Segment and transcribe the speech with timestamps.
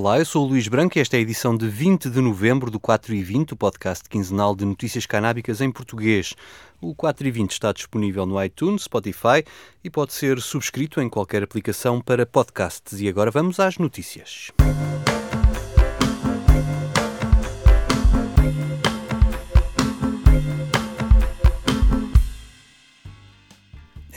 [0.00, 2.70] Olá, eu sou o Luís Branco e esta é a edição de 20 de novembro
[2.70, 6.34] do 4 e 20, o podcast quinzenal de notícias canábicas em português.
[6.80, 9.42] O 4 e 20 está disponível no iTunes, Spotify
[9.82, 13.00] e pode ser subscrito em qualquer aplicação para podcasts.
[13.00, 14.52] E agora vamos às notícias.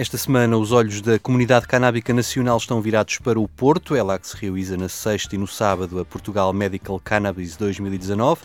[0.01, 3.95] Esta semana, os olhos da comunidade canábica nacional estão virados para o Porto.
[3.95, 8.41] É lá que se realiza na sexta e no sábado a Portugal Medical Cannabis 2019,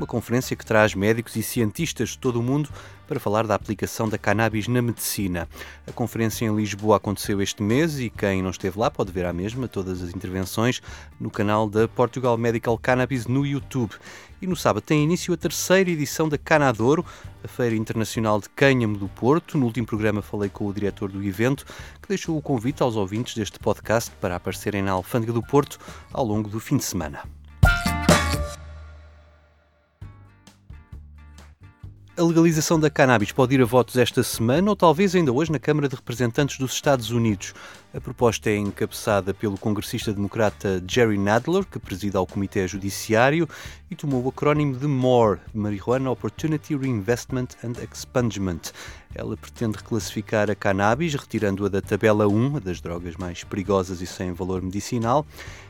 [0.00, 2.70] uma conferência que traz médicos e cientistas de todo o mundo
[3.06, 5.46] para falar da aplicação da cannabis na medicina.
[5.86, 9.32] A conferência em Lisboa aconteceu este mês e quem não esteve lá pode ver à
[9.32, 10.80] mesma todas as intervenções
[11.20, 13.92] no canal da Portugal Medical Cannabis no YouTube.
[14.40, 17.04] E no sábado tem início a terceira edição da Canadouro,
[17.44, 19.58] a Feira Internacional de Cânhamo do Porto.
[19.58, 21.66] No último programa falei com o diretor do evento,
[22.00, 25.78] que deixou o convite aos ouvintes deste podcast para aparecerem na Alfândega do Porto
[26.10, 27.20] ao longo do fim de semana.
[32.16, 35.60] A legalização da cannabis pode ir a votos esta semana ou talvez ainda hoje na
[35.60, 37.54] Câmara de Representantes dos Estados Unidos.
[37.94, 43.48] A proposta é encabeçada pelo congressista democrata Jerry Nadler, que presida ao Comitê Judiciário
[43.90, 48.72] e tomou o acrónimo de MORE, Marijuana Opportunity Reinvestment and Expungement.
[49.14, 54.32] Ela pretende reclassificar a cannabis, retirando-a da tabela 1, das drogas mais perigosas e sem
[54.32, 55.26] valor medicinal,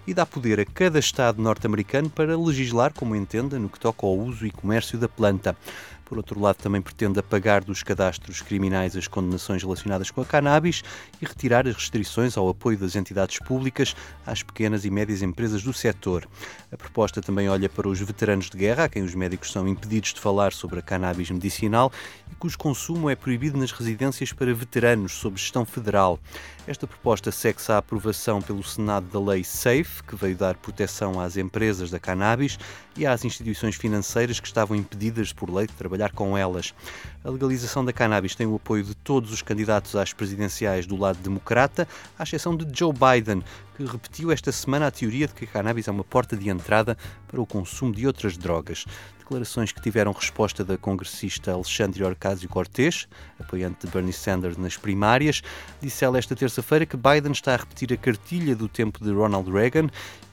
[0.07, 4.19] e dá poder a cada Estado norte-americano para legislar como entenda no que toca ao
[4.19, 5.57] uso e comércio da planta.
[6.11, 10.83] Por outro lado, também pretende apagar dos cadastros criminais as condenações relacionadas com a cannabis
[11.23, 13.95] e retirar as restrições ao apoio das entidades públicas
[14.27, 16.27] às pequenas e médias empresas do setor.
[16.73, 20.13] A proposta também olha para os veteranos de guerra, a quem os médicos são impedidos
[20.13, 21.93] de falar sobre a cannabis medicinal
[22.29, 26.19] e cujo consumo é proibido nas residências para veteranos sob gestão federal.
[26.71, 31.37] Esta proposta segue-se à aprovação pelo Senado da Lei SAFE, que veio dar proteção às
[31.37, 32.61] empresas da cannabis
[32.97, 36.73] e às instituições financeiras que estavam impedidas por lei de trabalhar com elas.
[37.25, 41.19] A legalização da cannabis tem o apoio de todos os candidatos às presidenciais do lado
[41.19, 43.43] democrata, à exceção de Joe Biden,
[43.77, 46.97] que repetiu esta semana a teoria de que a cannabis é uma porta de entrada
[47.27, 48.87] para o consumo de outras drogas.
[49.31, 53.07] Declarações que tiveram resposta da congressista Alexandre Ocasio-Cortez,
[53.39, 55.41] apoiante de Bernie Sanders nas primárias.
[55.81, 59.49] Disse ela esta terça-feira que Biden está a repetir a cartilha do tempo de Ronald
[59.49, 59.89] Reagan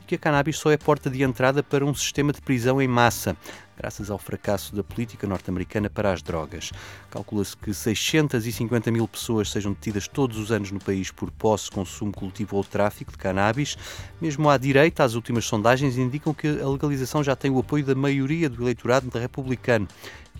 [0.07, 3.36] que a cannabis só é porta de entrada para um sistema de prisão em massa,
[3.77, 6.71] graças ao fracasso da política norte-americana para as drogas.
[7.11, 12.11] Calcula-se que 650 mil pessoas sejam detidas todos os anos no país por posse, consumo,
[12.11, 13.77] cultivo ou tráfico de cannabis.
[14.19, 17.95] Mesmo à direita, as últimas sondagens indicam que a legalização já tem o apoio da
[17.95, 19.88] maioria do eleitorado republicano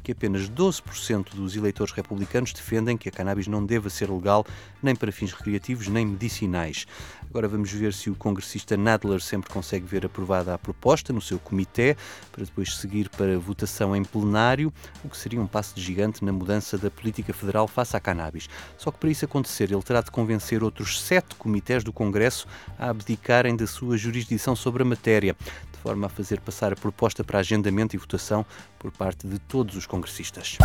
[0.08, 4.46] que apenas 12% dos eleitores republicanos defendem que a cannabis não deva ser legal
[4.82, 6.88] nem para fins recreativos nem medicinais.
[7.30, 11.38] Agora vamos ver se o congressista Nadler sempre consegue ver aprovada a proposta no seu
[11.38, 11.98] comitê,
[12.32, 14.72] para depois seguir para votação em plenário,
[15.04, 18.48] o que seria um passo de gigante na mudança da política federal face à cannabis.
[18.78, 22.48] Só que para isso acontecer, ele terá de convencer outros sete comitês do Congresso
[22.80, 25.36] a abdicarem da sua jurisdição sobre a matéria
[25.88, 28.46] forma a fazer passar a proposta para agendamento e votação
[28.78, 30.58] por parte de todos os congressistas.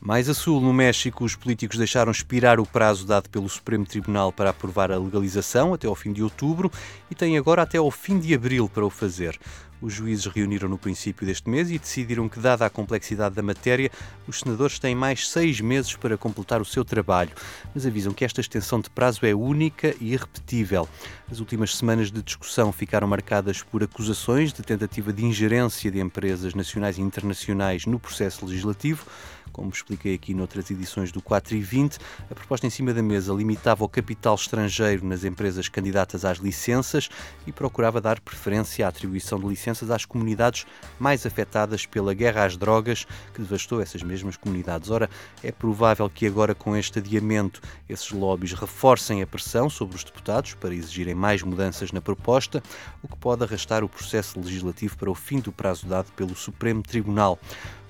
[0.00, 4.32] Mais a sul, no México, os políticos deixaram expirar o prazo dado pelo Supremo Tribunal
[4.32, 6.68] para aprovar a legalização até ao fim de outubro
[7.08, 9.38] e têm agora até ao fim de abril para o fazer.
[9.82, 13.90] Os juízes reuniram no princípio deste mês e decidiram que, dada a complexidade da matéria,
[14.28, 17.32] os senadores têm mais seis meses para completar o seu trabalho,
[17.74, 20.88] mas avisam que esta extensão de prazo é única e irrepetível.
[21.28, 26.54] As últimas semanas de discussão ficaram marcadas por acusações de tentativa de ingerência de empresas
[26.54, 29.04] nacionais e internacionais no processo legislativo.
[29.50, 31.98] Como expliquei aqui noutras edições do 4 e 20,
[32.30, 37.10] a proposta em cima da mesa limitava o capital estrangeiro nas empresas candidatas às licenças
[37.46, 40.66] e procurava dar preferência à atribuição de licenças às comunidades
[40.98, 44.90] mais afetadas pela guerra às drogas que devastou essas mesmas comunidades.
[44.90, 45.08] Ora,
[45.42, 50.54] é provável que agora, com este adiamento, esses lobbies reforcem a pressão sobre os deputados
[50.54, 52.62] para exigirem mais mudanças na proposta,
[53.02, 56.82] o que pode arrastar o processo legislativo para o fim do prazo dado pelo Supremo
[56.82, 57.38] Tribunal.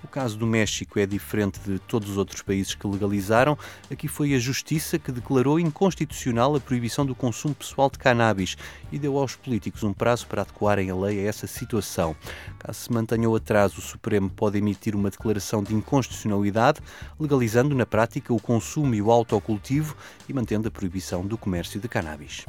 [0.04, 3.56] O caso do México é diferente de todos os outros países que legalizaram.
[3.90, 8.56] Aqui foi a Justiça que declarou inconstitucional a proibição do consumo pessoal de cannabis
[8.90, 12.16] e deu aos políticos um prazo para adequarem a lei a essa situação.
[12.58, 16.80] Caso se mantenha o atraso, o Supremo pode emitir uma declaração de inconstitucionalidade,
[17.18, 19.96] legalizando na prática o consumo e o autocultivo
[20.28, 22.44] e mantendo a proibição do comércio de cannabis.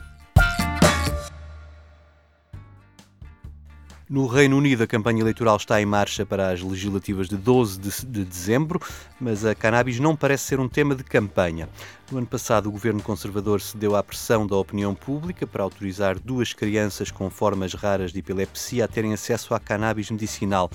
[4.13, 8.05] No Reino Unido, a campanha eleitoral está em marcha para as legislativas de 12 de,
[8.05, 8.79] de dezembro,
[9.19, 11.67] mas a cannabis não parece ser um tema de campanha.
[12.11, 16.53] No ano passado, o governo conservador cedeu à pressão da opinião pública para autorizar duas
[16.53, 20.69] crianças com formas raras de epilepsia a terem acesso à cannabis medicinal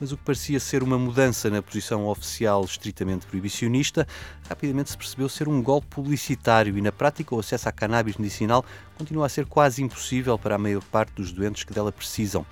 [0.00, 4.06] mas o que parecia ser uma mudança na posição oficial estritamente proibicionista,
[4.48, 8.64] rapidamente se percebeu ser um golpe publicitário e, na prática, o acesso à cannabis medicinal
[8.96, 12.44] continua a ser quase impossível para a maior parte dos doentes que dela precisam.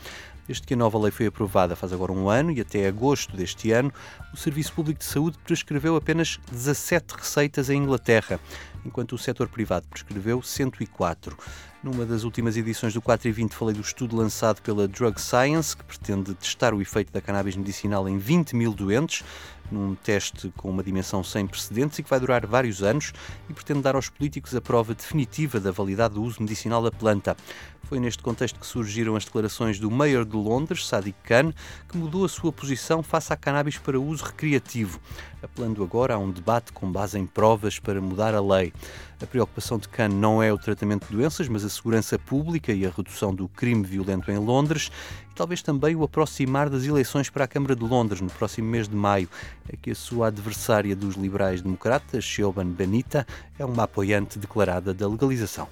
[0.46, 3.72] Desde que a nova lei foi aprovada faz agora um ano e até agosto deste
[3.72, 3.92] ano,
[4.32, 8.38] o Serviço Público de Saúde prescreveu apenas 17 receitas em Inglaterra,
[8.84, 11.36] enquanto o setor privado prescreveu 104.
[11.82, 15.76] Numa das últimas edições do 4 e 20 falei do estudo lançado pela Drug Science,
[15.76, 19.22] que pretende testar o efeito da cannabis medicinal em 20 mil doentes,
[19.70, 23.12] num teste com uma dimensão sem precedentes e que vai durar vários anos
[23.48, 27.36] e pretende dar aos políticos a prova definitiva da validade do uso medicinal da planta.
[27.84, 31.52] Foi neste contexto que surgiram as declarações do Mayor de Londres, Sadiq Khan,
[31.88, 34.98] que mudou a sua posição face à cannabis para uso recreativo,
[35.42, 38.72] apelando agora a um debate com base em provas para mudar a lei.
[39.22, 42.86] A preocupação de Khan não é o tratamento de doenças, mas a segurança pública e
[42.86, 44.90] a redução do crime violento em Londres
[45.30, 48.88] e talvez também o aproximar das eleições para a Câmara de Londres no próximo mês
[48.88, 49.28] de maio,
[49.68, 53.26] é que a sua adversária dos liberais-democratas, Siobhan Benita,
[53.58, 55.68] é uma apoiante declarada da legalização.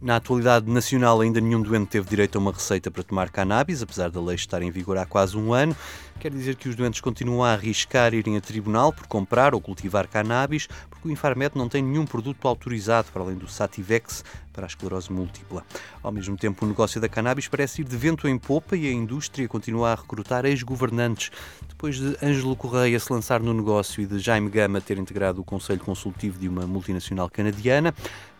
[0.00, 4.10] Na atualidade nacional, ainda nenhum doente teve direito a uma receita para tomar cannabis, apesar
[4.10, 5.76] da lei estar em vigor há quase um ano.
[6.20, 10.06] Quer dizer que os doentes continuam a arriscar irem a tribunal por comprar ou cultivar
[10.06, 14.24] cannabis, porque o Infarmed não tem nenhum produto autorizado, para além do Sativex,
[14.58, 15.64] para a esclerose múltipla.
[16.02, 18.92] Ao mesmo tempo, o negócio da cannabis parece ir de vento em popa e a
[18.92, 21.30] indústria continua a recrutar ex-governantes.
[21.68, 25.44] Depois de Ângelo Correia se lançar no negócio e de Jaime Gama ter integrado o
[25.44, 27.94] Conselho Consultivo de uma multinacional canadiana,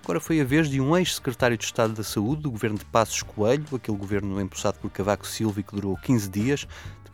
[0.09, 3.23] Agora foi a vez de um ex-secretário de Estado da Saúde do governo de Passos
[3.23, 6.67] Coelho, aquele governo empossado por Cavaco Silva que durou 15 dias,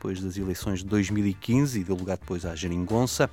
[0.05, 3.31] depois das eleições de 2015 e deu lugar depois à Geringonça.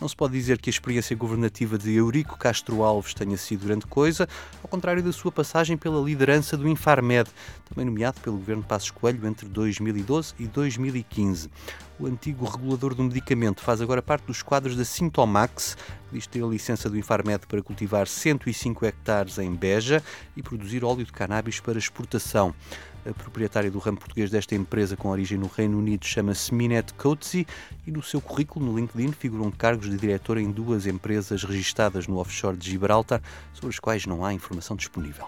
[0.00, 3.86] Não se pode dizer que a experiência governativa de Eurico Castro Alves tenha sido grande
[3.86, 4.28] coisa,
[4.62, 7.28] ao contrário da sua passagem pela liderança do Infarmed,
[7.68, 11.50] também nomeado pelo governo Passos Coelho entre 2012 e 2015.
[11.98, 15.76] O antigo regulador do medicamento faz agora parte dos quadros da Sintomax,
[16.12, 20.02] diz ter a licença do Infarmed para cultivar 105 hectares em Beja
[20.36, 22.54] e produzir óleo de cannabis para exportação.
[23.04, 27.46] A proprietária do ramo português desta empresa com origem no Reino Unido chama-se Minette Coetzee
[27.84, 32.18] e no seu currículo no LinkedIn figuram cargos de diretor em duas empresas registadas no
[32.18, 33.20] offshore de Gibraltar,
[33.52, 35.26] sobre as quais não há informação disponível.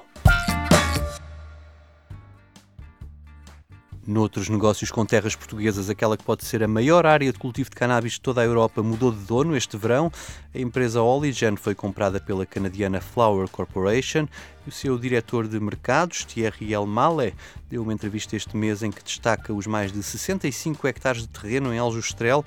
[4.07, 7.77] Noutros negócios com terras portuguesas, aquela que pode ser a maior área de cultivo de
[7.77, 10.13] cannabis de toda a Europa mudou de dono este verão.
[10.55, 14.29] A empresa Oligen foi comprada pela canadiana Flower Corporation
[14.67, 17.35] e o seu diretor de mercados, Thierry Elmale,
[17.71, 21.73] deu uma entrevista este mês em que destaca os mais de 65 hectares de terreno
[21.73, 22.45] em Aljustrel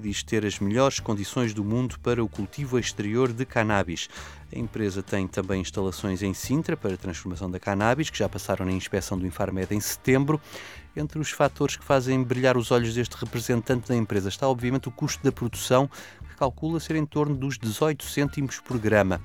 [0.00, 4.08] que diz ter as melhores condições do mundo para o cultivo exterior de cannabis.
[4.54, 8.64] A empresa tem também instalações em Sintra para a transformação da cannabis, que já passaram
[8.64, 10.40] na inspeção do Infarmed em setembro.
[10.96, 14.92] Entre os fatores que fazem brilhar os olhos deste representante da empresa está, obviamente, o
[14.92, 15.88] custo da produção,
[16.28, 19.20] que calcula ser em torno dos 18 cêntimos por grama.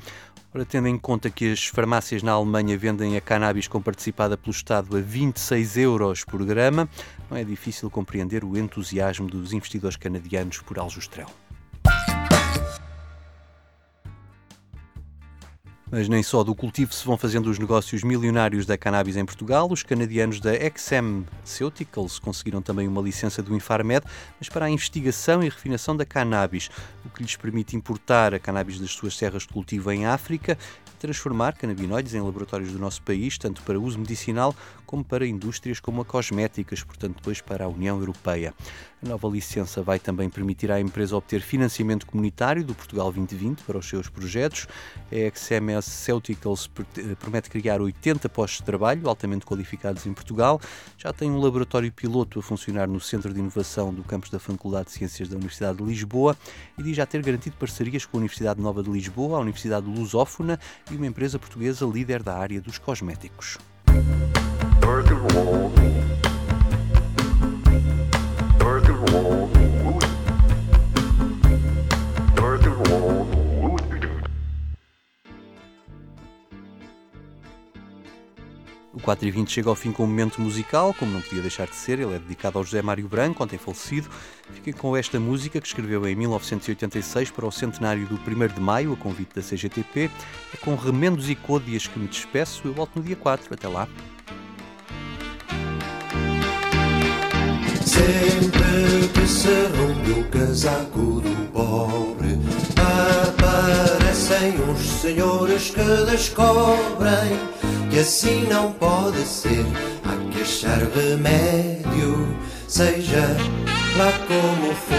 [0.54, 4.52] Ora, tendo em conta que as farmácias na Alemanha vendem a cannabis com participada pelo
[4.52, 6.88] Estado a 26 euros por grama,
[7.30, 11.28] não é difícil compreender o entusiasmo dos investidores canadianos por aljustrel.
[15.98, 19.66] Mas nem só do cultivo se vão fazendo os negócios milionários da cannabis em Portugal.
[19.72, 24.06] Os canadianos da XM Ceuticals conseguiram também uma licença do Infarmed,
[24.38, 26.70] mas para a investigação e refinação da cannabis,
[27.06, 30.58] o que lhes permite importar a cannabis das suas terras de cultivo em África
[30.88, 35.80] e transformar canabinoides em laboratórios do nosso país, tanto para uso medicinal como para indústrias
[35.80, 38.54] como a cosméticas, portanto, depois para a União Europeia.
[39.04, 43.78] A nova licença vai também permitir à empresa obter financiamento comunitário do Portugal 2020 para
[43.78, 44.68] os seus projetos.
[45.12, 46.70] A XMS Ceuticals
[47.20, 50.60] promete criar 80 postos de trabalho altamente qualificados em Portugal.
[50.98, 54.86] Já tem um laboratório piloto a funcionar no Centro de Inovação do campus da Faculdade
[54.86, 56.36] de Ciências da Universidade de Lisboa
[56.78, 60.60] e diz já ter garantido parcerias com a Universidade Nova de Lisboa, a Universidade Lusófona
[60.90, 63.58] e uma empresa portuguesa líder da área dos cosméticos.
[78.96, 81.68] O 4 e 20 chega ao fim com um momento musical, como não podia deixar
[81.68, 84.10] de ser, ele é dedicado ao José Mário Branco, ontem falecido.
[84.54, 88.94] Fica com esta música que escreveu em 1986 para o centenário do 1 de Maio,
[88.94, 90.10] a convite da CGTP.
[90.54, 92.62] É com remendos e côdeas que me despeço.
[92.64, 93.54] Eu volto no dia 4.
[93.54, 93.86] Até lá.
[97.86, 102.40] Sempre que serão meu casaco do pobre
[102.78, 107.65] Aparecem os senhores que descobrem
[107.96, 109.66] que assim não pode ser.
[110.04, 112.28] Há que achar remédio,
[112.68, 113.38] seja
[113.98, 114.96] lá como for.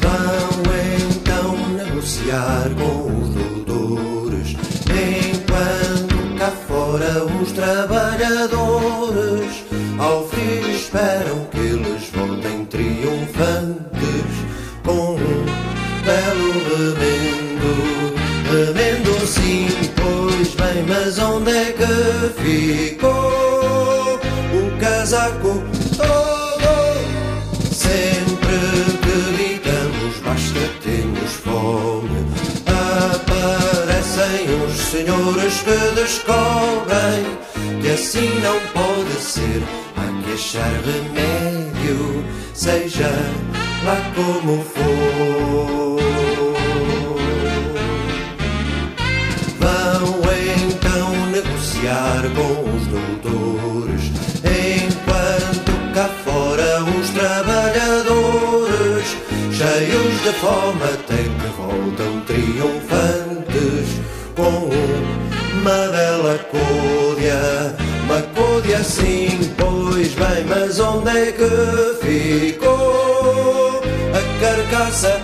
[0.00, 0.62] Vão
[1.10, 3.30] então negociar com os
[3.64, 4.56] doutores,
[4.86, 8.09] enquanto cá fora os trabalhadores
[34.90, 37.22] Senhores que descobrem
[37.80, 39.62] que assim não pode ser.
[39.96, 43.08] Há que achar remédio, seja
[43.84, 46.00] lá como for.
[49.60, 50.18] Vão
[50.58, 54.10] então negociar com os doutores,
[54.42, 59.06] enquanto cá fora os trabalhadores,
[59.52, 63.19] cheios de fome, até que voltam triunfantes
[64.40, 64.70] com.
[68.04, 73.80] Uma côdea sim, pois bem, mas onde é que ficou
[74.12, 75.20] a carcaça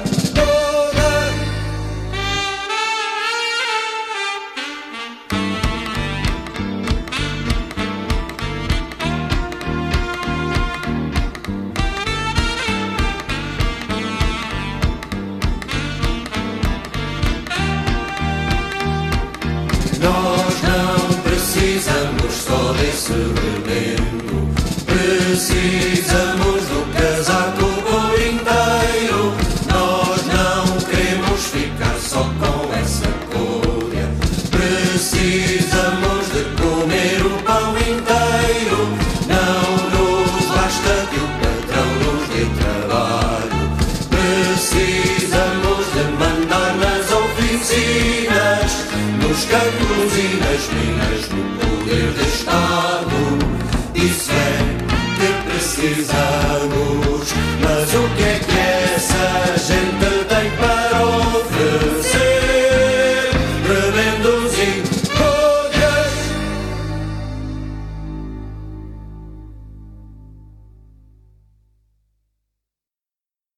[25.56, 27.68] precisamos do casaco
[28.20, 29.34] inteiro.
[29.72, 34.08] Nós não queremos ficar só com essa côdea,
[34.50, 38.80] precisamos de comer o pão inteiro.
[39.26, 39.62] Não
[39.94, 43.64] nos basta que o patrão nos dê trabalho,
[44.10, 48.70] precisamos de mandar nas oficinas,
[49.22, 53.16] nos campos e nas minas, no poder de Estado.
[53.94, 54.85] Isso é
[55.74, 57.34] precisamos.
[57.60, 58.58] Mas o que é que
[58.94, 60.05] essa gente